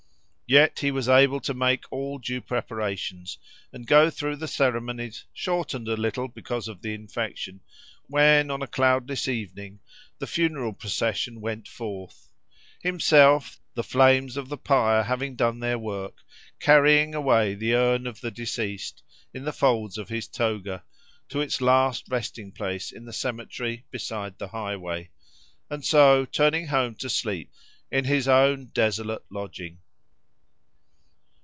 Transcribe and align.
Yet 0.47 0.79
he 0.79 0.91
was 0.91 1.07
able 1.07 1.39
to 1.39 1.53
make 1.53 1.85
all 1.93 2.17
due 2.17 2.41
preparations, 2.41 3.37
and 3.71 3.87
go 3.87 4.09
through 4.09 4.35
the 4.35 4.49
ceremonies, 4.49 5.23
shortened 5.31 5.87
a 5.87 5.95
little 5.95 6.27
because 6.27 6.67
of 6.67 6.81
the 6.81 6.93
infection, 6.93 7.61
when, 8.07 8.51
on 8.51 8.61
a 8.61 8.67
cloudless 8.67 9.29
evening, 9.29 9.79
the 10.19 10.27
funeral 10.27 10.73
procession 10.73 11.39
went 11.39 11.69
forth; 11.69 12.27
himself, 12.81 13.61
the 13.75 13.81
flames 13.85 14.35
of 14.35 14.49
the 14.49 14.57
pyre 14.57 15.03
having 15.03 15.37
done 15.37 15.61
their 15.61 15.79
work, 15.79 16.17
carrying 16.59 17.15
away 17.15 17.55
the 17.55 17.73
urn 17.73 18.05
of 18.05 18.19
the 18.19 18.29
deceased, 18.29 19.03
in 19.33 19.45
the 19.45 19.53
folds 19.53 19.97
of 19.97 20.09
his 20.09 20.27
toga, 20.27 20.83
to 21.29 21.39
its 21.39 21.61
last 21.61 22.09
resting 22.09 22.51
place 22.51 22.91
in 22.91 23.05
the 23.05 23.13
cemetery 23.13 23.85
beside 23.89 24.37
the 24.37 24.49
highway, 24.49 25.09
and 25.69 25.85
so 25.85 26.25
turning 26.25 26.67
home 26.67 26.93
to 26.93 27.09
sleep 27.09 27.49
in 27.89 28.03
his 28.03 28.27
own 28.27 28.65
desolate 28.73 29.23
lodging. 29.29 29.79